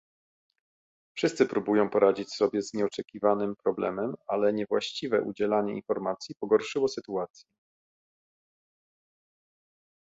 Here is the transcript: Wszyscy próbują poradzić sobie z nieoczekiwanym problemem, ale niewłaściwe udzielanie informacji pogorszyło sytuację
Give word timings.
Wszyscy 1.15 1.45
próbują 1.45 1.89
poradzić 1.89 2.33
sobie 2.33 2.61
z 2.61 2.73
nieoczekiwanym 2.73 3.53
problemem, 3.63 4.13
ale 4.27 4.53
niewłaściwe 4.53 5.21
udzielanie 5.21 5.73
informacji 5.75 6.35
pogorszyło 6.39 6.87
sytuację 6.87 7.45